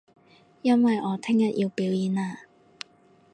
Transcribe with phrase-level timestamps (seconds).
[0.63, 2.39] 因為我聽日要表演啊